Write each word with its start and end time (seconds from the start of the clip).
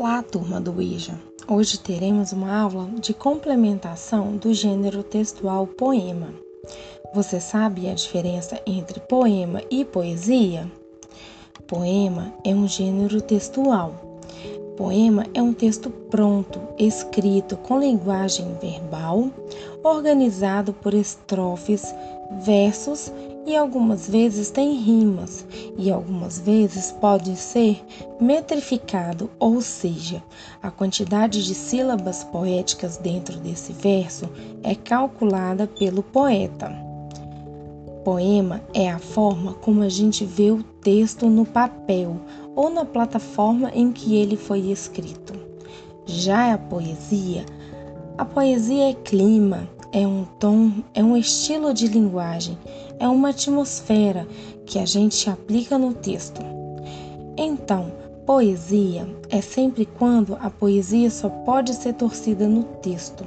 Olá, 0.00 0.22
turma 0.22 0.60
do 0.60 0.80
IJA! 0.80 1.18
Hoje 1.48 1.76
teremos 1.76 2.30
uma 2.30 2.56
aula 2.56 2.88
de 3.00 3.12
complementação 3.12 4.36
do 4.36 4.54
gênero 4.54 5.02
textual 5.02 5.66
poema. 5.66 6.32
Você 7.12 7.40
sabe 7.40 7.88
a 7.88 7.94
diferença 7.94 8.62
entre 8.64 9.00
poema 9.00 9.60
e 9.68 9.84
poesia? 9.84 10.70
Poema 11.66 12.32
é 12.44 12.54
um 12.54 12.68
gênero 12.68 13.20
textual 13.20 14.08
Poema 14.78 15.26
é 15.34 15.42
um 15.42 15.52
texto 15.52 15.90
pronto, 15.90 16.60
escrito 16.78 17.56
com 17.56 17.80
linguagem 17.80 18.46
verbal, 18.62 19.28
organizado 19.82 20.72
por 20.72 20.94
estrofes, 20.94 21.92
versos 22.44 23.12
e 23.44 23.56
algumas 23.56 24.08
vezes 24.08 24.52
tem 24.52 24.74
rimas 24.74 25.44
e 25.78 25.92
algumas 25.92 26.40
vezes 26.40 26.90
pode 26.90 27.36
ser 27.36 27.80
metrificado, 28.20 29.30
ou 29.38 29.62
seja, 29.62 30.20
a 30.60 30.72
quantidade 30.72 31.46
de 31.46 31.54
sílabas 31.54 32.24
poéticas 32.24 32.96
dentro 32.96 33.38
desse 33.38 33.72
verso 33.72 34.28
é 34.64 34.74
calculada 34.74 35.68
pelo 35.68 36.02
poeta. 36.02 36.70
Poema 38.04 38.60
é 38.74 38.90
a 38.90 38.98
forma 38.98 39.54
como 39.54 39.82
a 39.82 39.88
gente 39.88 40.24
vê 40.24 40.50
o 40.50 40.64
texto 40.64 41.28
no 41.28 41.44
papel 41.44 42.16
ou 42.56 42.68
na 42.68 42.84
plataforma 42.84 43.70
em 43.72 43.92
que 43.92 44.16
ele 44.16 44.36
foi 44.36 44.70
escrito. 44.70 45.32
Já 46.04 46.54
a 46.54 46.58
poesia, 46.58 47.46
a 48.16 48.24
poesia 48.24 48.90
é 48.90 48.94
clima, 48.94 49.68
é 49.92 50.06
um 50.06 50.24
tom, 50.38 50.70
é 50.94 51.02
um 51.02 51.16
estilo 51.16 51.72
de 51.72 51.86
linguagem, 51.88 52.58
é 52.98 53.08
uma 53.08 53.30
atmosfera 53.30 54.26
que 54.66 54.78
a 54.78 54.84
gente 54.84 55.30
aplica 55.30 55.78
no 55.78 55.94
texto. 55.94 56.42
Então, 57.36 57.90
poesia 58.26 59.08
é 59.30 59.40
sempre 59.40 59.86
quando 59.86 60.36
a 60.40 60.50
poesia 60.50 61.10
só 61.10 61.28
pode 61.28 61.72
ser 61.74 61.94
torcida 61.94 62.46
no 62.46 62.64
texto. 62.64 63.24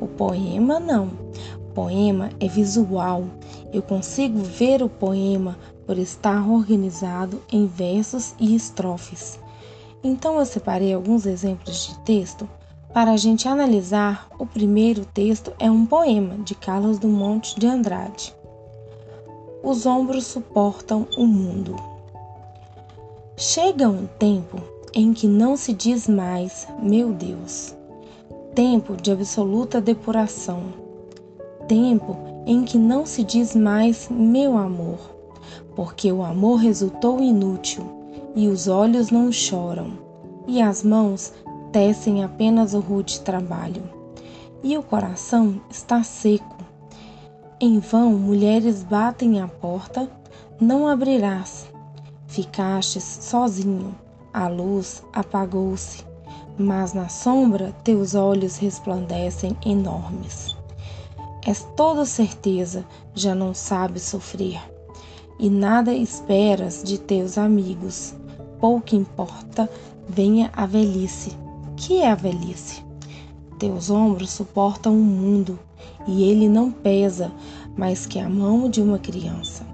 O 0.00 0.06
poema 0.06 0.80
não. 0.80 1.10
Poema 1.74 2.30
é 2.40 2.48
visual. 2.48 3.24
Eu 3.72 3.82
consigo 3.82 4.38
ver 4.38 4.82
o 4.82 4.88
poema 4.88 5.58
por 5.86 5.98
estar 5.98 6.48
organizado 6.48 7.42
em 7.52 7.66
versos 7.66 8.34
e 8.38 8.54
estrofes. 8.54 9.38
Então 10.02 10.38
eu 10.38 10.46
separei 10.46 10.94
alguns 10.94 11.26
exemplos 11.26 11.86
de 11.86 11.98
texto 12.00 12.48
para 12.98 13.12
a 13.12 13.16
gente 13.16 13.46
analisar. 13.46 14.26
O 14.40 14.44
primeiro 14.44 15.04
texto 15.04 15.52
é 15.60 15.70
um 15.70 15.86
poema 15.86 16.34
de 16.38 16.56
Carlos 16.56 16.98
Dumont 16.98 17.54
de 17.56 17.64
Andrade. 17.64 18.34
Os 19.62 19.86
ombros 19.86 20.26
suportam 20.26 21.06
o 21.16 21.24
mundo. 21.24 21.76
Chega 23.36 23.88
um 23.88 24.08
tempo 24.18 24.60
em 24.92 25.12
que 25.12 25.28
não 25.28 25.56
se 25.56 25.72
diz 25.72 26.08
mais, 26.08 26.66
meu 26.82 27.12
Deus. 27.12 27.72
Tempo 28.52 28.96
de 28.96 29.12
absoluta 29.12 29.80
depuração. 29.80 30.64
Tempo 31.68 32.16
em 32.46 32.64
que 32.64 32.78
não 32.78 33.06
se 33.06 33.22
diz 33.22 33.54
mais, 33.54 34.08
meu 34.10 34.58
amor 34.58 34.98
porque 35.76 36.10
o 36.10 36.24
amor 36.24 36.56
resultou 36.56 37.22
inútil, 37.22 37.84
e 38.34 38.48
os 38.48 38.66
olhos 38.66 39.12
não 39.12 39.30
choram, 39.30 39.92
e 40.44 40.60
as 40.60 40.82
mãos 40.82 41.32
tecem 41.72 42.24
apenas 42.24 42.74
o 42.74 42.80
rude 42.80 43.20
trabalho, 43.20 43.82
e 44.62 44.76
o 44.76 44.82
coração 44.82 45.60
está 45.70 46.02
seco. 46.02 46.56
Em 47.60 47.78
vão 47.78 48.12
mulheres 48.12 48.82
batem 48.82 49.40
à 49.40 49.48
porta, 49.48 50.10
não 50.60 50.88
abrirás. 50.88 51.68
Ficastes 52.26 53.04
sozinho, 53.22 53.94
a 54.32 54.48
luz 54.48 55.02
apagou-se, 55.12 56.04
mas 56.58 56.92
na 56.92 57.08
sombra 57.08 57.72
teus 57.84 58.14
olhos 58.14 58.56
resplandecem 58.56 59.56
enormes. 59.64 60.56
És 61.46 61.66
toda 61.76 62.04
certeza, 62.04 62.84
já 63.14 63.34
não 63.34 63.54
sabes 63.54 64.02
sofrer 64.02 64.60
e 65.38 65.48
nada 65.48 65.94
esperas 65.94 66.82
de 66.82 66.98
teus 66.98 67.38
amigos. 67.38 68.14
Pouco 68.60 68.94
importa, 68.96 69.70
venha 70.08 70.50
a 70.52 70.66
velhice. 70.66 71.36
Que 71.78 72.02
é 72.02 72.10
a 72.10 72.14
velhice? 72.14 72.84
Teus 73.58 73.88
ombros 73.88 74.30
suportam 74.30 74.92
o 74.92 75.02
mundo 75.02 75.58
e 76.06 76.22
ele 76.24 76.48
não 76.48 76.70
pesa 76.70 77.32
mais 77.76 78.04
que 78.04 78.18
a 78.18 78.28
mão 78.28 78.68
de 78.68 78.82
uma 78.82 78.98
criança. 78.98 79.66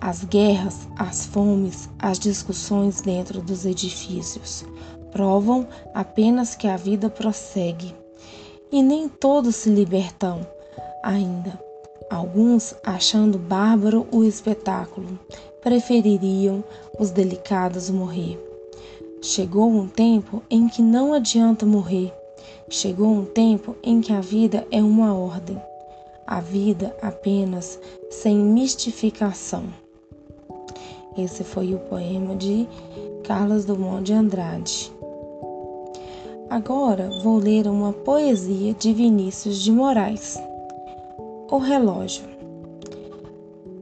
As 0.00 0.24
guerras, 0.24 0.88
as 0.96 1.26
fomes, 1.26 1.88
as 1.98 2.18
discussões 2.18 3.00
dentro 3.00 3.40
dos 3.40 3.64
edifícios 3.64 4.64
provam 5.12 5.68
apenas 5.94 6.56
que 6.56 6.66
a 6.66 6.76
vida 6.76 7.08
prossegue. 7.08 7.94
E 8.72 8.82
nem 8.82 9.08
todos 9.08 9.54
se 9.54 9.70
libertam 9.70 10.44
ainda 11.02 11.64
Alguns, 12.08 12.72
achando 12.84 13.36
bárbaro 13.36 14.06
o 14.12 14.22
espetáculo, 14.22 15.18
prefeririam 15.60 16.62
os 17.00 17.10
delicados 17.10 17.90
morrer. 17.90 18.40
Chegou 19.22 19.68
um 19.68 19.88
tempo 19.88 20.42
em 20.50 20.68
que 20.68 20.82
não 20.82 21.14
adianta 21.14 21.64
morrer. 21.64 22.12
Chegou 22.68 23.08
um 23.08 23.24
tempo 23.24 23.74
em 23.82 24.00
que 24.00 24.12
a 24.12 24.20
vida 24.20 24.66
é 24.70 24.82
uma 24.82 25.14
ordem. 25.14 25.60
A 26.26 26.40
vida 26.40 26.94
apenas 27.00 27.80
sem 28.10 28.36
mistificação. 28.36 29.64
Esse 31.16 31.42
foi 31.42 31.74
o 31.74 31.78
poema 31.78 32.36
de 32.36 32.68
Carlos 33.24 33.64
Drummond 33.64 34.04
de 34.04 34.12
Andrade. 34.12 34.92
Agora 36.50 37.10
vou 37.22 37.38
ler 37.38 37.66
uma 37.66 37.92
poesia 37.92 38.74
de 38.74 38.92
Vinícius 38.92 39.60
de 39.60 39.72
Moraes. 39.72 40.38
O 41.50 41.58
relógio. 41.58 42.24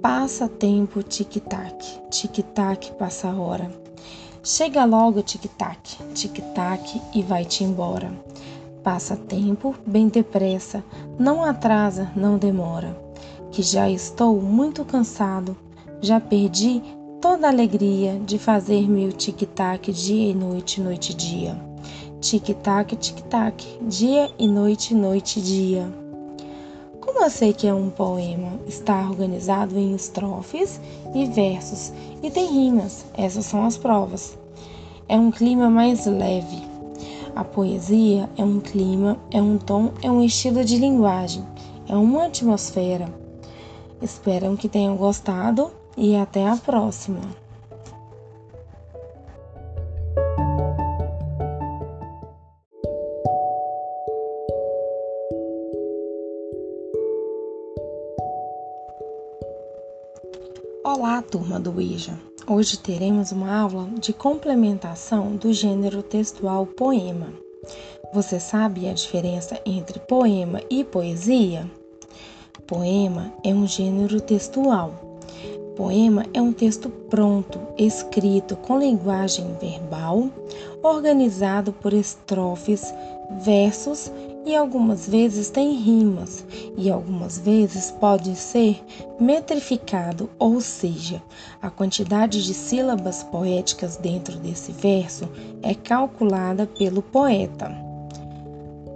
Passa 0.01 0.49
tempo, 0.49 1.03
tic-tac, 1.03 1.83
tic-tac, 2.11 2.93
passa 2.93 3.29
a 3.29 3.35
hora. 3.35 3.84
Chega 4.47 4.85
logo, 4.85 5.23
tic-tac, 5.23 5.97
tic-tac 6.13 7.01
e 7.15 7.23
vai-te 7.23 7.65
embora. 7.65 8.13
Passa 8.83 9.17
tempo, 9.17 9.75
bem 9.87 10.07
depressa, 10.07 10.85
não 11.19 11.43
atrasa, 11.43 12.13
não 12.15 12.37
demora. 12.37 12.95
Que 13.51 13.63
já 13.63 13.89
estou 13.89 14.39
muito 14.43 14.85
cansado, 14.85 15.57
já 16.03 16.21
perdi 16.21 16.83
toda 17.23 17.47
a 17.47 17.51
alegria 17.51 18.21
de 18.21 18.39
fazer 18.39 18.87
meu 18.87 19.11
tic-tac 19.13 19.91
dia 19.91 20.33
e 20.33 20.35
noite, 20.35 20.79
noite 20.79 21.13
e 21.13 21.15
dia. 21.15 21.59
Tic-tac, 22.21 22.97
tic-tac, 22.97 23.65
dia 23.89 24.31
e 24.39 24.47
noite, 24.47 24.95
noite 24.95 25.39
e 25.39 25.43
dia. 25.43 26.04
Eu 27.25 27.31
sei 27.31 27.55
que 27.55 27.67
é 27.67 27.73
um 27.73 27.89
poema, 27.89 28.61
está 28.67 29.09
organizado 29.09 29.79
em 29.79 29.95
estrofes 29.95 30.79
e 31.15 31.25
versos 31.25 31.91
e 32.23 32.31
tem 32.31 32.47
rimas, 32.53 33.07
essas 33.15 33.47
são 33.47 33.65
as 33.65 33.79
provas. 33.79 34.37
É 35.09 35.17
um 35.17 35.31
clima 35.31 35.71
mais 35.71 36.05
leve. 36.05 36.63
A 37.35 37.43
poesia 37.43 38.29
é 38.37 38.45
um 38.45 38.61
clima, 38.61 39.17
é 39.31 39.41
um 39.41 39.57
tom, 39.57 39.93
é 40.03 40.11
um 40.11 40.23
estilo 40.23 40.63
de 40.67 40.77
linguagem, 40.77 41.43
é 41.89 41.97
uma 41.97 42.27
atmosfera. 42.27 43.09
Espero 44.03 44.55
que 44.55 44.69
tenham 44.69 44.95
gostado 44.95 45.71
e 45.97 46.15
até 46.15 46.47
a 46.47 46.57
próxima. 46.57 47.23
Olá, 60.87 61.23
turma 61.23 61.59
do 61.59 61.81
IJA! 61.81 62.13
Hoje 62.47 62.79
teremos 62.79 63.33
uma 63.33 63.59
aula 63.59 63.89
de 63.99 64.13
complementação 64.13 65.35
do 65.35 65.51
gênero 65.51 66.03
textual 66.03 66.67
poema. 66.67 67.33
Você 68.13 68.39
sabe 68.39 68.87
a 68.87 68.93
diferença 68.93 69.59
entre 69.65 69.99
poema 69.99 70.61
e 70.69 70.85
poesia? 70.85 71.65
Poema 72.67 73.33
é 73.43 73.55
um 73.55 73.67
gênero 73.67 74.21
textual. 74.21 75.19
Poema 75.75 76.27
é 76.35 76.43
um 76.43 76.53
texto 76.53 76.91
pronto, 76.91 77.59
escrito 77.79 78.55
com 78.55 78.79
linguagem 78.79 79.57
verbal, 79.59 80.29
organizado 80.83 81.73
por 81.73 81.95
estrofes, 81.95 82.93
versos 83.43 84.13
e 84.47 84.55
algumas 84.55 85.09
vezes 85.09 85.49
tem 85.49 85.73
rimas 85.75 86.45
e 86.77 86.91
algumas 86.91 87.39
vezes 87.39 87.91
pode 87.91 88.37
ser 88.37 88.83
metrificado, 89.19 90.29
ou 90.39 90.61
seja, 90.61 91.23
a 91.63 91.71
quantidade 91.71 92.45
de 92.45 92.53
sílabas 92.53 93.23
poéticas 93.23 93.97
dentro 93.97 94.37
desse 94.37 94.73
verso 94.73 95.29
é 95.63 95.75
calculada 95.75 96.67
pelo 96.67 97.01
poeta. 97.01 97.73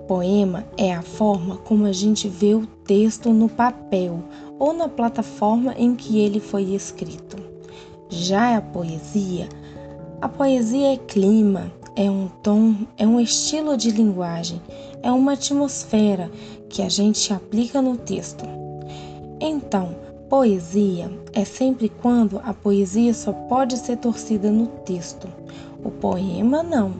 Poema 0.07 0.65
é 0.77 0.93
a 0.95 1.03
forma 1.03 1.57
como 1.59 1.87
a 1.87 1.93
gente 1.93 2.29
vê 2.29 2.55
o 2.55 2.67
texto 2.67 3.31
no 3.31 3.49
papel 3.49 4.23
ou 4.59 4.73
na 4.73 4.89
plataforma 4.89 5.75
em 5.77 5.95
que 5.95 6.19
ele 6.19 6.41
foi 6.41 6.75
escrito. 6.75 7.37
Já 8.09 8.57
a 8.57 8.63
poesia, 8.63 9.49
a 10.21 10.29
poesia 10.29 10.95
é 10.95 10.97
clima, 10.97 11.71
é 11.95 12.11
um 12.11 12.29
tom, 12.43 12.75
é 12.97 13.07
um 13.07 13.21
estilo 13.21 13.77
de 13.77 13.91
linguagem, 13.91 14.63
é 15.03 15.11
uma 15.11 15.33
atmosfera 15.33 16.31
que 16.69 16.83
a 16.83 16.89
gente 16.89 17.33
aplica 17.33 17.81
no 17.81 17.97
texto. 17.97 18.45
Então, 19.41 19.95
poesia 20.29 21.11
é 21.33 21.45
sempre 21.45 21.89
quando 21.89 22.41
a 22.45 22.53
poesia 22.53 23.15
só 23.15 23.33
pode 23.33 23.77
ser 23.79 23.97
torcida 23.97 24.51
no 24.51 24.67
texto. 24.67 25.27
O 25.83 25.91
poema 25.91 26.63
não. 26.63 26.91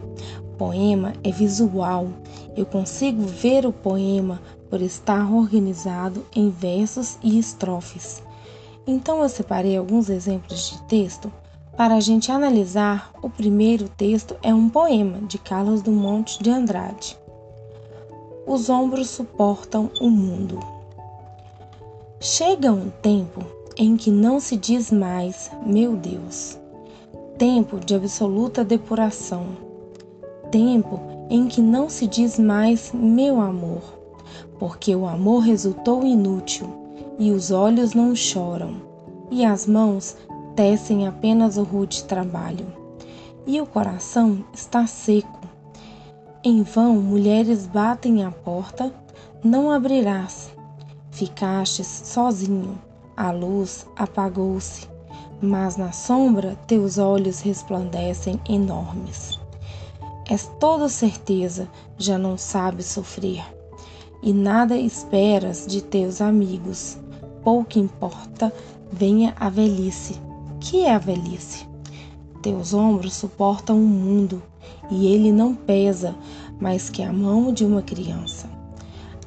O 0.41 0.57
poema 0.57 1.13
é 1.23 1.31
visual. 1.31 2.09
Eu 2.57 2.65
consigo 2.65 3.23
ver 3.23 3.67
o 3.67 3.73
poema 3.73 4.41
por 4.71 4.81
estar 4.81 5.31
organizado 5.33 6.25
em 6.35 6.51
versos 6.51 7.19
e 7.23 7.39
estrofes. 7.39 8.23
Então 8.87 9.23
eu 9.23 9.29
separei 9.29 9.77
alguns 9.77 10.09
exemplos 10.09 10.71
de 10.71 10.83
texto 10.85 11.31
para 11.77 11.95
a 11.95 12.01
gente 12.01 12.33
analisar. 12.33 13.13
O 13.23 13.29
primeiro 13.29 13.89
texto 13.89 14.37
é 14.43 14.55
um 14.55 14.69
poema 14.69 15.19
de 15.27 15.39
Carlos 15.39 15.83
Dumont 15.83 16.43
de 16.43 16.51
Andrade. 16.51 17.19
Os 18.49 18.71
ombros 18.71 19.11
suportam 19.11 19.91
o 20.01 20.09
mundo. 20.09 20.59
Chega 22.19 22.73
um 22.73 22.89
tempo 23.03 23.45
em 23.77 23.95
que 23.95 24.11
não 24.11 24.41
se 24.41 24.57
diz 24.57 24.91
mais, 24.91 25.51
meu 25.67 25.95
Deus. 25.95 26.59
Tempo 27.37 27.79
de 27.79 27.95
absoluta 27.95 28.65
depuração. 28.65 29.49
Tempo 30.51 30.99
em 31.29 31.47
que 31.47 31.61
não 31.61 31.91
se 31.91 32.07
diz 32.07 32.39
mais, 32.39 32.91
meu 32.95 33.39
amor, 33.39 33.83
porque 34.59 34.97
o 34.97 35.07
amor 35.07 35.41
resultou 35.41 36.03
inútil 36.03 36.69
e 37.19 37.31
os 37.31 37.51
olhos 37.51 37.93
não 37.93 38.17
choram, 38.17 38.77
e 39.31 39.45
as 39.45 39.67
mãos 39.67 40.17
tecem 40.57 41.07
apenas 41.07 41.59
o 41.59 41.65
rude 41.65 42.03
trabalho, 42.05 42.67
e 43.47 43.61
o 43.61 43.67
coração 43.67 44.43
está 44.55 44.87
seco. 44.87 45.38
Em 46.45 46.63
vão 46.63 46.95
mulheres 46.95 47.67
batem 47.67 48.25
à 48.25 48.31
porta, 48.31 48.95
não 49.43 49.73
abrirás. 49.73 50.49
Ficastes 51.11 51.89
sozinho, 52.05 52.79
a 53.17 53.33
luz 53.33 53.85
apagou-se, 53.97 54.87
mas 55.43 55.77
na 55.77 55.91
sombra 55.91 56.57
teus 56.69 56.97
olhos 56.97 57.41
resplandecem 57.41 58.41
enormes. 58.49 59.37
És 60.31 60.49
toda 60.61 60.89
certeza, 60.89 61.69
já 61.99 62.17
não 62.17 62.39
sabes 62.39 62.87
sofrer, 62.87 63.43
e 64.23 64.33
nada 64.33 64.77
esperas 64.77 65.67
de 65.67 65.83
teus 65.83 66.21
amigos. 66.21 66.97
Pouco 67.43 67.81
importa, 67.81 68.53
venha 68.93 69.35
a 69.41 69.49
velhice. 69.49 70.15
Que 70.61 70.85
é 70.85 70.95
a 70.95 70.99
velhice? 70.99 71.67
Teus 72.43 72.73
ombros 72.73 73.15
suportam 73.15 73.77
o 73.77 73.87
mundo, 73.87 74.41
e 74.91 75.07
ele 75.13 75.33
não 75.33 75.55
pesa 75.55 76.15
mais 76.61 76.89
que 76.91 77.03
a 77.03 77.13
mão 77.13 77.53
de 77.53 77.65
uma 77.65 77.83
criança 77.83 78.59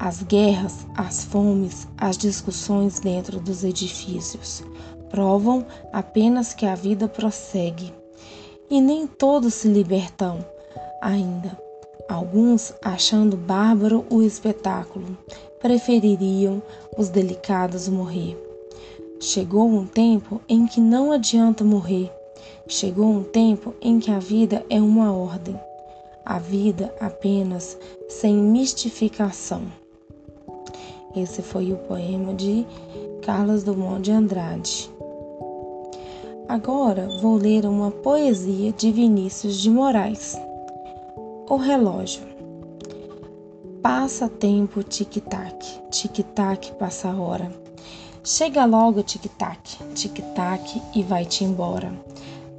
as 0.01 0.23
guerras, 0.23 0.87
as 0.97 1.23
fomes, 1.23 1.87
as 1.95 2.17
discussões 2.17 2.99
dentro 2.99 3.39
dos 3.39 3.63
edifícios 3.63 4.63
provam 5.11 5.63
apenas 5.93 6.55
que 6.55 6.65
a 6.65 6.73
vida 6.73 7.07
prossegue. 7.07 7.93
E 8.67 8.81
nem 8.81 9.05
todos 9.05 9.53
se 9.53 9.67
libertam 9.67 10.43
ainda. 11.03 11.55
Alguns, 12.09 12.73
achando 12.83 13.37
bárbaro 13.37 14.03
o 14.09 14.23
espetáculo, 14.23 15.15
prefeririam 15.61 16.63
os 16.97 17.09
delicados 17.09 17.87
morrer. 17.87 18.35
Chegou 19.19 19.69
um 19.69 19.85
tempo 19.85 20.41
em 20.49 20.65
que 20.65 20.81
não 20.81 21.11
adianta 21.11 21.63
morrer. 21.63 22.11
Chegou 22.67 23.05
um 23.05 23.23
tempo 23.23 23.73
em 23.81 23.99
que 23.99 24.11
a 24.11 24.19
vida 24.19 24.65
é 24.69 24.79
uma 24.79 25.13
ordem. 25.13 25.59
A 26.25 26.39
vida 26.39 26.93
apenas 26.99 27.77
sem 28.07 28.35
mistificação. 28.35 29.63
Esse 31.15 31.41
foi 31.41 31.73
o 31.73 31.77
poema 31.77 32.33
de 32.33 32.65
Carlos 33.21 33.63
Drummond 33.63 34.01
de 34.01 34.11
Andrade. 34.11 34.89
Agora 36.47 37.07
vou 37.21 37.35
ler 37.35 37.65
uma 37.65 37.91
poesia 37.91 38.71
de 38.71 38.91
Vinícius 38.91 39.57
de 39.57 39.69
Moraes. 39.69 40.37
O 41.49 41.55
relógio. 41.55 42.23
Passa 43.81 44.29
tempo 44.29 44.83
tic-tac, 44.83 45.65
tic-tac 45.89 46.71
passa 46.73 47.09
a 47.09 47.19
hora. 47.19 47.51
Chega 48.23 48.65
logo 48.65 49.01
tic-tac, 49.01 49.77
tic-tac 49.95 50.81
e 50.95 51.01
vai-te 51.01 51.43
embora. 51.43 51.91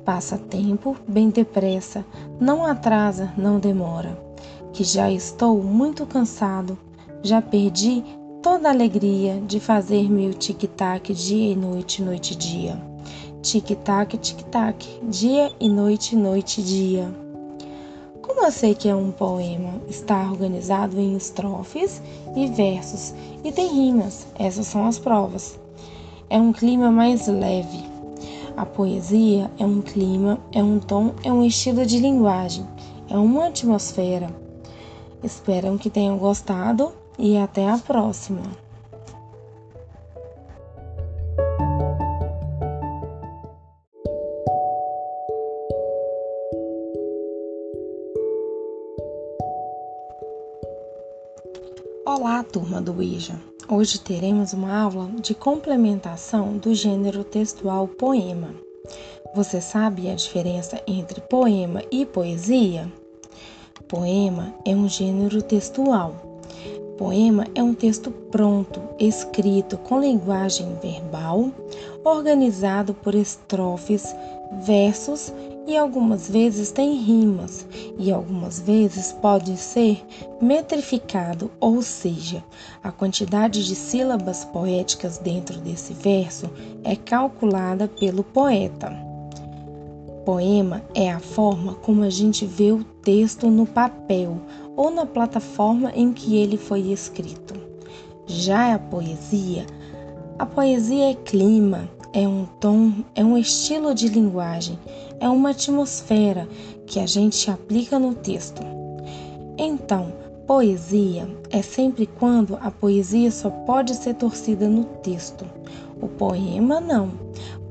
Passa 0.04 0.37
tempo 0.37 0.96
bem 1.06 1.31
depressa, 1.31 2.04
não 2.40 2.66
atrasa, 2.66 3.32
não 3.37 3.60
demora. 3.60 4.20
Que 4.72 4.82
já 4.82 5.10
estou 5.10 5.62
muito 5.62 6.04
cansado, 6.04 6.76
já 7.22 7.40
perdi 7.40 8.02
toda 8.43 8.69
a 8.69 8.72
alegria 8.72 9.40
de 9.46 9.60
fazer 9.60 10.10
meu 10.10 10.34
tic-tac 10.34 11.14
dia 11.14 11.52
e 11.52 11.56
noite, 11.56 12.02
noite 12.02 12.32
e 12.32 12.37
dia. 12.37 12.82
Tic-tac, 13.43 14.19
tic-tac, 14.19 14.84
dia 15.04 15.52
e 15.60 15.69
noite, 15.69 16.16
noite 16.16 16.60
e 16.60 16.64
dia. 16.64 17.14
Como 18.22 18.44
eu 18.44 18.50
sei 18.50 18.75
que 18.75 18.88
é 18.88 18.96
um 18.96 19.12
poema? 19.12 19.81
Está 19.88 20.28
organizado 20.28 20.98
em 20.98 21.16
estrofes 21.16 22.02
e 22.34 22.48
versos 22.48 23.14
e 23.44 23.52
tem 23.52 23.69
rimas. 23.69 24.26
Essas 24.37 24.66
são 24.66 24.84
as 24.87 24.98
provas. 24.98 25.60
É 26.28 26.38
um 26.38 26.52
clima 26.52 26.90
mais 26.90 27.28
leve. 27.28 27.92
A 28.62 28.64
poesia 28.64 29.50
é 29.59 29.67
um 29.67 29.82
clima, 29.82 30.38
é 30.53 30.62
um 30.62 30.79
tom, 30.79 31.17
é 31.25 31.32
um 31.32 31.44
estilo 31.44 31.85
de 31.85 31.99
linguagem, 31.99 32.64
é 33.11 33.17
uma 33.17 33.49
atmosfera. 33.49 34.31
Espero 35.20 35.76
que 35.79 35.91
tenham 35.91 36.17
gostado 36.17 36.93
e 37.19 37.37
até 37.37 37.69
a 37.69 37.76
próxima! 37.76 38.41
Olá, 52.06 52.44
turma 52.44 52.81
do 52.81 53.03
IJA! 53.03 53.51
Hoje 53.69 54.00
teremos 54.00 54.53
uma 54.53 54.76
aula 54.76 55.11
de 55.20 55.35
complementação 55.35 56.56
do 56.59 56.75
gênero 56.75 57.25
textual 57.25 57.89
poema. 57.89 58.55
Você 59.34 59.60
sabe 59.60 60.10
a 60.10 60.15
diferença 60.15 60.82
entre 60.86 61.20
poema 61.20 61.82
e 61.91 62.05
poesia? 62.05 62.91
Poema 63.89 64.55
é 64.65 64.75
um 64.75 64.89
gênero 64.89 65.43
textual 65.43 66.32
Poema 67.03 67.46
é 67.55 67.60
um 67.60 67.75
texto 67.75 68.10
pronto, 68.10 68.81
escrito 68.96 69.77
com 69.77 69.98
linguagem 69.98 70.77
verbal, 70.81 71.51
organizado 72.05 72.94
por 72.94 73.15
estrofes, 73.15 74.15
versos 74.65 75.32
e 75.66 75.76
algumas 75.76 76.28
vezes 76.28 76.70
tem 76.70 76.96
rimas 76.96 77.66
e 77.98 78.10
algumas 78.10 78.60
vezes 78.60 79.12
pode 79.12 79.56
ser 79.56 80.04
metrificado, 80.40 81.50
ou 81.60 81.82
seja, 81.82 82.42
a 82.82 82.90
quantidade 82.90 83.64
de 83.64 83.74
sílabas 83.74 84.44
poéticas 84.44 85.19
dentro 85.19 85.58
desse 85.58 85.92
verso 85.92 86.50
é 86.82 86.96
calculada 86.96 87.86
pelo 87.86 88.24
poeta. 88.24 88.92
Poema 90.24 90.82
é 90.94 91.10
a 91.10 91.19
forma 91.19 91.74
como 91.74 92.02
a 92.02 92.10
gente 92.10 92.46
vê 92.46 92.70
o 92.70 92.84
texto 93.02 93.50
no 93.50 93.66
papel 93.66 94.40
ou 94.76 94.90
na 94.90 95.04
plataforma 95.04 95.92
em 95.94 96.12
que 96.12 96.36
ele 96.36 96.56
foi 96.56 96.92
escrito. 96.92 97.54
Já 98.26 98.74
a 98.74 98.78
poesia, 98.78 99.66
a 100.38 100.46
poesia 100.46 101.10
é 101.10 101.14
clima, 101.14 101.88
é 102.12 102.28
um 102.28 102.46
tom, 102.60 102.92
é 103.14 103.24
um 103.24 103.36
estilo 103.36 103.94
de 103.94 104.08
linguagem, 104.08 104.78
é 105.22 105.29
uma 105.29 105.50
atmosfera 105.50 106.48
que 106.84 106.98
a 106.98 107.06
gente 107.06 107.48
aplica 107.48 107.96
no 107.96 108.12
texto. 108.12 108.60
Então, 109.56 110.12
poesia 110.48 111.29
é 111.48 111.62
sempre 111.62 112.06
quando 112.06 112.58
a 112.60 112.72
poesia 112.72 113.31
só 113.31 113.48
pode 113.48 113.94
ser 113.94 114.14
torcida 114.17 114.69
no 114.69 114.84
texto. 114.84 115.46
O 116.00 116.08
poema 116.08 116.81
não. 116.81 117.12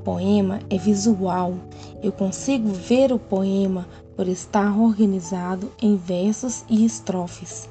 Poema 0.01 0.61
é 0.69 0.77
visual. 0.77 1.55
Eu 2.01 2.13
consigo 2.13 2.69
ver 2.69 3.11
o 3.11 3.19
poema 3.19 3.85
por 4.15 4.29
estar 4.29 4.79
organizado 4.79 5.69
em 5.81 5.97
versos 5.97 6.63
e 6.69 6.85
estrofes. 6.85 7.67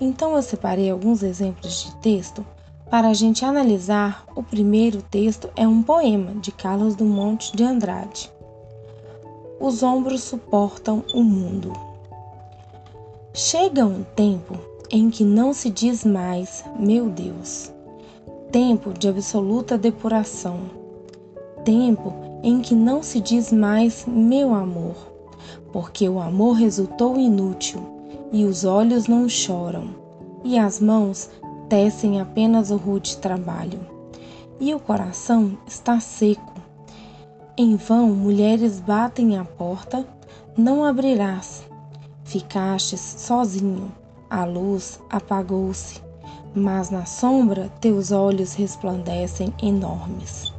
Então 0.00 0.36
eu 0.36 0.42
separei 0.42 0.88
alguns 0.90 1.24
exemplos 1.24 1.82
de 1.82 1.96
texto 1.96 2.46
para 2.88 3.08
a 3.08 3.14
gente 3.14 3.44
analisar. 3.44 4.24
O 4.36 4.44
primeiro 4.44 5.02
texto 5.02 5.50
é 5.56 5.66
um 5.66 5.82
poema 5.82 6.34
de 6.40 6.52
Carlos 6.52 6.94
Dumont 6.94 7.50
de 7.56 7.64
Andrade. 7.64 8.37
Os 9.60 9.82
ombros 9.82 10.22
suportam 10.22 11.04
o 11.14 11.22
mundo. 11.22 11.72
Chega 13.34 13.84
um 13.84 14.02
tempo 14.02 14.58
em 14.90 15.10
que 15.10 15.24
não 15.24 15.52
se 15.52 15.70
diz 15.70 16.04
mais, 16.04 16.64
meu 16.78 17.08
Deus. 17.08 17.72
Tempo 18.50 18.92
de 18.92 19.08
absoluta 19.08 19.76
depuração. 19.76 20.60
Tempo 21.64 22.14
em 22.42 22.60
que 22.60 22.74
não 22.74 23.02
se 23.02 23.20
diz 23.20 23.52
mais, 23.52 24.06
meu 24.06 24.54
amor 24.54 25.18
porque 25.72 26.08
o 26.08 26.20
amor 26.20 26.52
resultou 26.52 27.18
inútil, 27.18 27.80
e 28.32 28.44
os 28.44 28.64
olhos 28.64 29.06
não 29.06 29.28
choram, 29.28 29.88
e 30.44 30.58
as 30.58 30.80
mãos 30.80 31.30
tecem 31.68 32.20
apenas 32.20 32.70
o 32.70 32.76
rude 32.76 33.16
trabalho, 33.18 33.80
e 34.60 34.74
o 34.74 34.80
coração 34.80 35.56
está 35.66 36.00
seco. 36.00 36.54
Em 37.60 37.74
vão 37.74 38.10
mulheres 38.10 38.78
batem 38.78 39.36
à 39.36 39.44
porta, 39.44 40.06
não 40.56 40.84
abrirás. 40.84 41.66
Ficastes 42.22 43.00
sozinho, 43.18 43.90
a 44.30 44.44
luz 44.44 45.00
apagou-se, 45.10 46.00
mas 46.54 46.88
na 46.88 47.04
sombra 47.04 47.68
teus 47.80 48.12
olhos 48.12 48.54
resplandecem 48.54 49.52
enormes. 49.60 50.52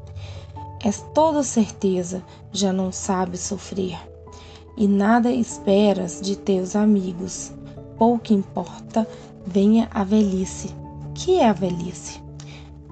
És 0.84 1.02
toda 1.14 1.42
certeza, 1.42 2.22
já 2.52 2.74
não 2.74 2.92
sabes 2.92 3.40
sofrer, 3.40 3.98
e 4.76 4.86
nada 4.86 5.32
esperas 5.32 6.20
de 6.20 6.36
teus 6.36 6.76
amigos. 6.76 7.54
Pouco 7.98 8.34
importa, 8.34 9.08
venha 9.48 9.88
a 9.92 10.04
velhice. 10.04 10.76
Que 11.16 11.40
é 11.40 11.48
a 11.48 11.54
velhice? 11.54 12.22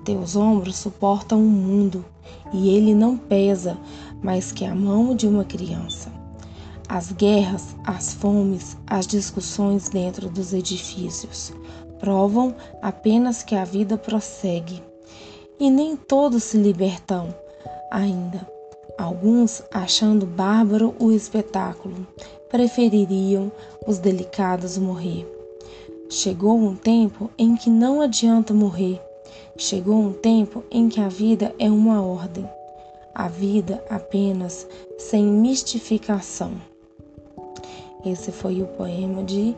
Teus 0.06 0.38
ombros 0.38 0.78
suportam 0.78 1.40
o 1.40 1.50
mundo, 1.50 2.06
e 2.54 2.70
ele 2.70 2.94
não 2.94 3.18
pesa 3.18 3.78
mais 4.22 4.52
que 4.52 4.66
a 4.66 4.74
mão 4.74 5.16
de 5.16 5.28
uma 5.28 5.44
criança. 5.44 6.12
As 6.90 7.12
guerras, 7.12 7.76
as 7.84 8.14
fomes, 8.14 8.78
as 8.88 9.06
discussões 9.06 9.90
dentro 9.90 10.30
dos 10.30 10.54
edifícios 10.54 11.54
provam 12.00 12.56
apenas 12.82 13.44
que 13.44 13.56
a 13.56 13.66
vida 13.66 13.98
prossegue. 13.98 14.82
E 15.60 15.70
nem 15.70 15.96
todos 15.96 16.44
se 16.44 16.58
libertam 16.58 17.34
ainda. 17.92 18.48
Alguns, 18.98 19.62
achando 19.72 20.26
bárbaro 20.26 20.96
o 21.00 21.12
espetáculo, 21.12 22.08
prefeririam 22.50 23.52
os 23.86 24.00
delicados 24.00 24.78
morrer. 24.78 25.28
Chegou 26.10 26.58
um 26.58 26.76
tempo 26.76 27.30
em 27.38 27.56
que 27.56 27.70
não 27.70 28.02
adianta 28.02 28.54
morrer. 28.54 29.02
Chegou 29.60 29.96
um 29.96 30.14
tempo 30.14 30.64
em 30.70 30.88
que 30.88 31.02
a 31.02 31.08
vida 31.08 31.52
é 31.58 31.68
uma 31.68 32.00
ordem. 32.00 32.48
A 33.16 33.28
vida 33.28 33.84
apenas 33.90 34.68
sem 35.00 35.26
mistificação. 35.26 36.52
Esse 38.06 38.32
foi 38.32 38.62
o 38.62 38.68
poema 38.68 39.24
de 39.24 39.56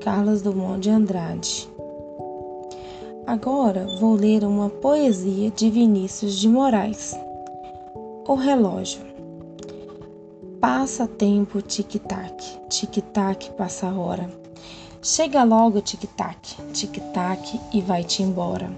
Carlos 0.00 0.42
Drummond 0.42 0.80
de 0.80 0.90
Andrade. 0.90 1.68
Agora 3.24 3.86
vou 4.00 4.14
ler 4.14 4.42
uma 4.42 4.68
poesia 4.68 5.48
de 5.52 5.70
Vinícius 5.70 6.36
de 6.36 6.48
Moraes. 6.48 7.16
O 8.26 8.34
relógio. 8.34 9.00
Passa 10.60 11.06
tempo 11.06 11.62
tic-tac, 11.62 12.34
tic-tac 12.68 13.50
passa 13.52 13.86
a 13.86 13.94
hora. 13.94 14.28
Chega 15.00 15.44
logo 15.44 15.80
tic-tac, 15.80 16.56
tic-tac 16.72 17.60
e 17.72 17.80
vai-te 17.80 18.24
embora. 18.24 18.68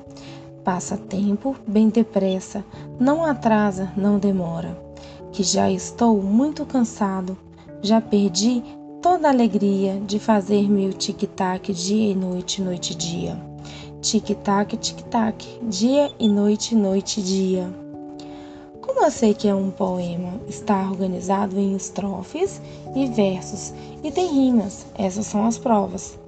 Passa 0.69 0.99
tempo 0.99 1.57
bem 1.67 1.89
depressa, 1.89 2.63
não 3.01 3.25
atrasa, 3.25 3.91
não 3.97 4.19
demora. 4.19 4.79
Que 5.33 5.43
já 5.43 5.71
estou 5.71 6.23
muito 6.23 6.67
cansado, 6.67 7.39
já 7.81 8.03
perdi 8.03 8.63
toda 9.01 9.29
a 9.29 9.31
alegria 9.31 9.99
de 10.07 10.19
fazer 10.19 10.69
meu 10.69 10.93
tic-tac 10.93 11.73
dia 11.73 12.13
e 12.13 12.15
noite, 12.15 12.61
noite 12.61 12.93
e 12.93 12.97
dia. 12.97 13.41
Tic-tac, 14.03 14.77
tic-tac, 14.77 15.59
dia 15.71 16.13
e 16.21 16.29
noite, 16.29 16.75
noite 16.75 17.21
e 17.21 17.23
dia. 17.23 17.75
Como 18.83 19.03
eu 19.03 19.11
sei 19.11 19.33
que 19.33 19.49
é 19.49 19.55
um 19.55 19.71
poema, 19.71 20.35
está 20.47 20.83
organizado 20.83 21.59
em 21.59 21.77
estrofes 21.77 22.61
e 22.95 23.07
versos 23.07 23.73
e 24.05 24.11
tem 24.11 24.31
rimas, 24.31 24.87
essas 24.99 25.25
são 25.25 25.47
as 25.47 25.57
provas. 25.57 26.19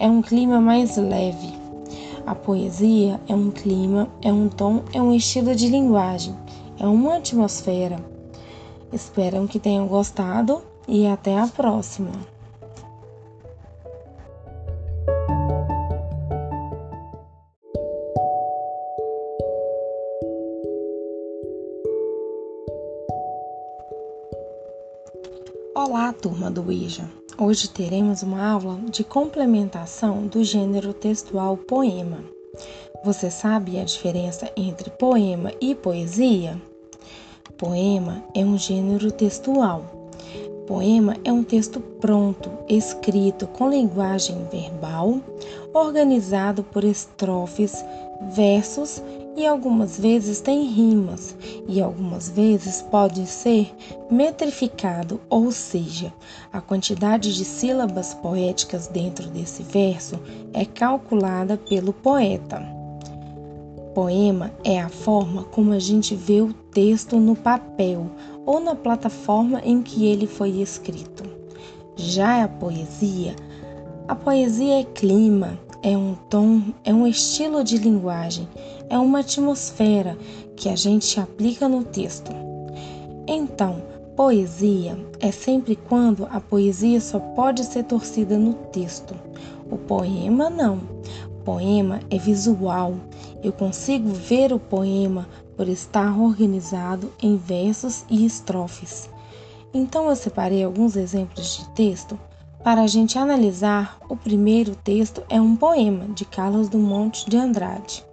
É 0.00 0.08
um 0.08 0.20
clima 0.20 0.60
mais 0.60 0.96
leve. 0.96 1.67
A 2.28 2.34
poesia 2.34 3.18
é 3.26 3.34
um 3.34 3.50
clima, 3.50 4.06
é 4.20 4.30
um 4.30 4.50
tom, 4.50 4.84
é 4.92 5.00
um 5.00 5.14
estilo 5.14 5.54
de 5.54 5.66
linguagem, 5.66 6.36
é 6.78 6.86
uma 6.86 7.16
atmosfera. 7.16 7.96
Espero 8.92 9.48
que 9.48 9.58
tenham 9.58 9.86
gostado 9.86 10.62
e 10.86 11.06
até 11.06 11.38
a 11.38 11.46
próxima. 11.46 12.12
Olá, 25.74 26.12
turma 26.12 26.50
do 26.50 26.70
IJA! 26.70 27.08
Hoje 27.40 27.68
teremos 27.68 28.24
uma 28.24 28.44
aula 28.44 28.80
de 28.90 29.04
complementação 29.04 30.26
do 30.26 30.42
gênero 30.42 30.92
textual 30.92 31.56
poema. 31.56 32.18
Você 33.04 33.30
sabe 33.30 33.78
a 33.78 33.84
diferença 33.84 34.50
entre 34.56 34.90
poema 34.90 35.52
e 35.60 35.72
poesia? 35.72 36.60
Poema 37.56 38.24
é 38.34 38.40
um 38.40 38.58
gênero 38.58 39.12
textual. 39.12 39.97
Poema 40.68 41.16
é 41.24 41.32
um 41.32 41.42
texto 41.42 41.80
pronto, 41.80 42.50
escrito 42.68 43.46
com 43.46 43.70
linguagem 43.70 44.36
verbal, 44.52 45.18
organizado 45.72 46.62
por 46.62 46.84
estrofes, 46.84 47.82
versos 48.34 49.02
e 49.34 49.46
algumas 49.46 49.98
vezes 49.98 50.42
tem 50.42 50.66
rimas 50.66 51.34
e 51.66 51.80
algumas 51.80 52.28
vezes 52.28 52.82
pode 52.82 53.26
ser 53.26 53.74
metrificado, 54.10 55.18
ou 55.30 55.50
seja, 55.50 56.12
a 56.52 56.60
quantidade 56.60 57.34
de 57.34 57.46
sílabas 57.46 58.12
poéticas 58.12 58.88
dentro 58.88 59.26
desse 59.30 59.62
verso 59.62 60.20
é 60.52 60.66
calculada 60.66 61.56
pelo 61.56 61.94
poeta. 61.94 62.77
Poema 63.98 64.52
é 64.62 64.80
a 64.80 64.88
forma 64.88 65.42
como 65.42 65.72
a 65.72 65.78
gente 65.80 66.14
vê 66.14 66.40
o 66.40 66.52
texto 66.52 67.16
no 67.18 67.34
papel 67.34 68.08
ou 68.46 68.60
na 68.60 68.76
plataforma 68.76 69.60
em 69.64 69.82
que 69.82 70.06
ele 70.06 70.24
foi 70.24 70.50
escrito. 70.60 71.24
Já 71.96 72.44
a 72.44 72.48
poesia, 72.48 73.34
a 74.06 74.14
poesia 74.14 74.82
é 74.82 74.84
clima, 74.84 75.58
é 75.82 75.96
um 75.96 76.14
tom, 76.30 76.62
é 76.84 76.94
um 76.94 77.08
estilo 77.08 77.64
de 77.64 77.76
linguagem, 77.76 78.48
é 78.88 78.96
uma 78.96 79.18
atmosfera 79.18 80.16
que 80.54 80.68
a 80.68 80.76
gente 80.76 81.18
aplica 81.18 81.68
no 81.68 81.82
texto. 81.82 82.30
Então, 83.26 83.82
poesia 84.14 84.96
é 85.18 85.32
sempre 85.32 85.74
quando 85.74 86.28
a 86.30 86.40
poesia 86.40 87.00
só 87.00 87.18
pode 87.18 87.64
ser 87.64 87.82
torcida 87.82 88.38
no 88.38 88.54
texto. 88.70 89.12
O 89.68 89.76
poema 89.76 90.48
não. 90.48 90.76
O 91.40 91.42
poema 91.44 91.98
é 92.10 92.16
visual. 92.16 92.94
Eu 93.42 93.52
consigo 93.52 94.10
ver 94.10 94.52
o 94.52 94.58
poema 94.58 95.28
por 95.56 95.68
estar 95.68 96.18
organizado 96.18 97.12
em 97.22 97.36
versos 97.36 98.04
e 98.08 98.24
estrofes. 98.24 99.08
Então 99.72 100.08
eu 100.08 100.16
separei 100.16 100.64
alguns 100.64 100.96
exemplos 100.96 101.56
de 101.56 101.68
texto 101.70 102.18
para 102.62 102.82
a 102.82 102.86
gente 102.86 103.16
analisar, 103.18 103.98
o 104.08 104.16
primeiro 104.16 104.74
texto 104.74 105.22
é 105.30 105.40
um 105.40 105.54
poema 105.54 106.06
de 106.08 106.24
Carlos 106.24 106.68
Dumont 106.68 107.24
de 107.28 107.36
Andrade. 107.36 108.04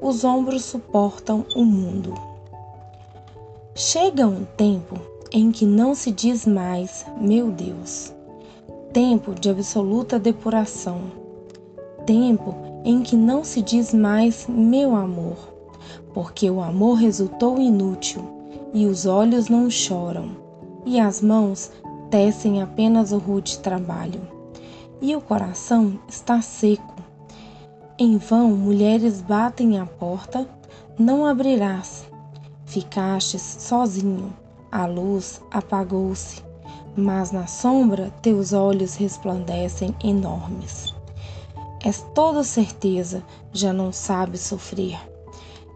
Os 0.00 0.22
ombros 0.24 0.64
suportam 0.64 1.44
o 1.54 1.64
mundo. 1.64 2.14
Chega 3.74 4.26
um 4.26 4.44
tempo 4.56 4.98
em 5.32 5.50
que 5.50 5.66
não 5.66 5.94
se 5.94 6.12
diz 6.12 6.46
mais, 6.46 7.04
meu 7.20 7.50
Deus. 7.50 8.14
Tempo 8.92 9.34
de 9.34 9.50
absoluta 9.50 10.18
depuração. 10.18 11.25
Tempo 12.06 12.54
em 12.84 13.02
que 13.02 13.16
não 13.16 13.44
se 13.44 13.60
diz 13.60 13.92
mais, 13.92 14.46
meu 14.48 14.94
amor, 14.94 15.36
porque 16.14 16.48
o 16.48 16.62
amor 16.62 16.94
resultou 16.94 17.60
inútil 17.60 18.24
e 18.72 18.86
os 18.86 19.06
olhos 19.06 19.48
não 19.48 19.68
choram 19.68 20.46
e 20.86 21.00
as 21.00 21.20
mãos 21.20 21.72
tecem 22.08 22.62
apenas 22.62 23.10
o 23.10 23.18
rude 23.18 23.58
trabalho, 23.58 24.20
e 25.02 25.14
o 25.16 25.20
coração 25.20 25.98
está 26.08 26.40
seco. 26.40 26.94
Em 27.98 28.16
vão 28.16 28.52
mulheres 28.52 29.20
batem 29.20 29.78
à 29.78 29.84
porta, 29.84 30.48
não 30.98 31.26
abrirás. 31.26 32.06
Ficastes 32.64 33.42
sozinho, 33.42 34.32
a 34.70 34.86
luz 34.86 35.40
apagou-se, 35.50 36.42
mas 36.96 37.32
na 37.32 37.46
sombra 37.46 38.12
teus 38.22 38.52
olhos 38.52 38.94
resplandecem 38.94 39.94
enormes. 40.02 40.95
És 41.86 42.04
toda 42.16 42.42
certeza, 42.42 43.22
já 43.52 43.72
não 43.72 43.92
sabes 43.92 44.40
sofrer, 44.40 44.98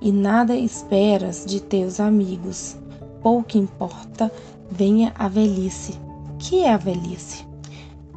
e 0.02 0.10
nada 0.10 0.56
esperas 0.56 1.46
de 1.46 1.60
teus 1.60 2.00
amigos. 2.00 2.76
Pouco 3.22 3.56
importa, 3.56 4.28
venha 4.68 5.14
a 5.16 5.28
velhice 5.28 5.96
que 6.40 6.64
é 6.64 6.72
a 6.72 6.76
velhice? 6.76 7.46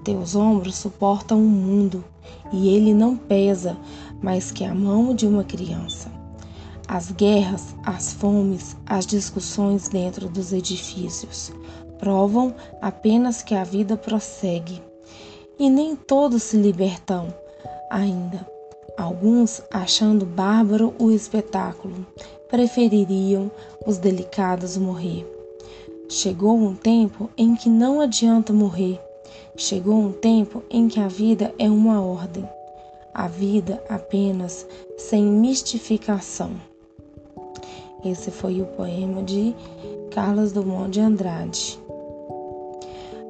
Teus 0.03 0.33
ombros 0.33 0.75
suportam 0.75 1.37
o 1.37 1.47
mundo 1.47 2.03
e 2.51 2.69
ele 2.69 2.95
não 2.95 3.15
pesa 3.15 3.77
mais 4.23 4.49
que 4.49 4.63
a 4.63 4.73
mão 4.73 5.13
de 5.13 5.27
uma 5.27 5.43
criança. 5.43 6.09
As 6.87 7.11
guerras, 7.11 7.75
as 7.83 8.13
fomes, 8.13 8.75
as 8.87 9.05
discussões 9.05 9.87
dentro 9.87 10.27
dos 10.29 10.51
edifícios 10.51 11.51
provam 11.99 12.55
apenas 12.81 13.43
que 13.43 13.53
a 13.53 13.63
vida 13.63 13.95
prossegue. 13.95 14.81
E 15.59 15.69
nem 15.69 15.95
todos 15.95 16.41
se 16.41 16.57
libertam 16.57 17.42
ainda. 17.89 18.45
Alguns, 18.97 19.61
achando 19.71 20.25
bárbaro 20.25 20.93
o 20.99 21.11
espetáculo, 21.11 22.05
prefeririam 22.47 23.49
os 23.85 23.97
delicados 23.97 24.77
morrer. 24.77 25.25
Chegou 26.07 26.55
um 26.55 26.75
tempo 26.75 27.29
em 27.35 27.55
que 27.55 27.69
não 27.69 27.99
adianta 27.99 28.53
morrer. 28.53 29.01
Chegou 29.55 29.95
um 29.95 30.11
tempo 30.11 30.61
em 30.69 30.87
que 30.87 30.99
a 30.99 31.07
vida 31.07 31.53
é 31.57 31.69
uma 31.69 32.01
ordem. 32.01 32.47
A 33.13 33.27
vida 33.27 33.83
apenas 33.89 34.67
sem 34.97 35.23
mistificação. 35.23 36.51
Esse 38.03 38.29
foi 38.29 38.61
o 38.61 38.65
poema 38.65 39.23
de 39.23 39.55
Carlos 40.11 40.51
Drummond 40.51 40.91
de 40.91 40.99
Andrade. 40.99 41.79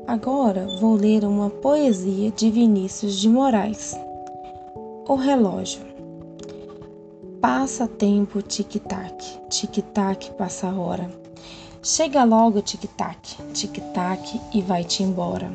Agora 0.07 0.67
vou 0.81 0.95
ler 0.95 1.23
uma 1.23 1.49
poesia 1.49 2.31
de 2.31 2.49
Vinícius 2.49 3.15
de 3.17 3.29
Moraes. 3.29 3.95
O 5.05 5.15
relógio. 5.15 5.81
Passa 7.41 7.85
tempo 7.89 8.41
tic-tac, 8.41 9.21
tic-tac 9.49 10.31
passa 10.37 10.69
a 10.69 10.79
hora. 10.79 11.11
Chega 11.81 12.23
logo 12.23 12.61
tic-tac, 12.61 13.35
tic-tac 13.53 14.39
e 14.53 14.61
vai-te 14.61 15.03
embora. 15.03 15.51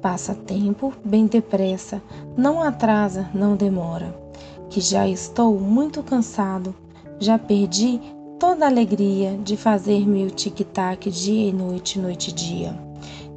Passa 0.00 0.34
tempo 0.34 0.92
bem 1.04 1.26
depressa, 1.26 2.02
não 2.36 2.60
atrasa, 2.60 3.30
não 3.32 3.54
demora. 3.54 4.12
Que 4.68 4.80
já 4.80 5.06
estou 5.06 5.60
muito 5.60 6.02
cansado, 6.02 6.74
já 7.20 7.38
perdi 7.38 8.00
toda 8.40 8.64
a 8.64 8.68
alegria 8.68 9.38
de 9.44 9.56
fazer 9.56 10.04
meu 10.08 10.28
tic-tac 10.28 11.08
dia 11.08 11.50
e 11.50 11.52
noite, 11.52 12.00
noite 12.00 12.30
e 12.30 12.32
dia. 12.32 12.76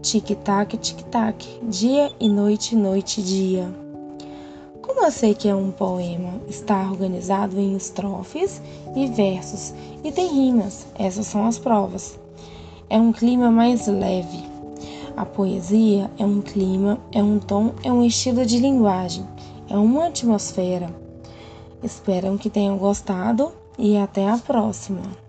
Tic-tac, 0.01 0.75
tic-tac, 0.75 1.59
dia 1.69 2.11
e 2.19 2.27
noite, 2.27 2.75
noite 2.75 3.21
e 3.21 3.23
dia. 3.23 3.84
Como 4.85 5.03
eu 5.03 5.09
sei 5.09 5.33
que 5.33 5.49
é 5.49 5.55
um 5.55 5.71
poema, 5.71 6.39
está 6.47 6.83
organizado 6.83 7.59
em 7.59 7.75
estrofes 7.75 8.61
e 8.95 9.07
versos 9.07 9.73
e 10.03 10.11
tem 10.11 10.27
rimas, 10.27 10.85
essas 10.93 11.25
são 11.25 11.47
as 11.47 11.57
provas. 11.57 12.19
É 12.87 12.99
um 12.99 13.11
clima 13.11 13.49
mais 13.49 13.87
leve. 13.87 14.45
A 15.17 15.25
poesia 15.25 16.11
é 16.19 16.23
um 16.23 16.39
clima, 16.39 16.99
é 17.11 17.23
um 17.23 17.39
tom, 17.39 17.73
é 17.83 17.91
um 17.91 18.05
estilo 18.05 18.45
de 18.45 18.59
linguagem, 18.59 19.25
é 19.67 19.75
uma 19.75 20.05
atmosfera. 20.05 20.95
Espero 21.81 22.37
que 22.37 22.47
tenham 22.47 22.77
gostado 22.77 23.53
e 23.79 23.97
até 23.97 24.29
a 24.29 24.37
próxima! 24.37 25.24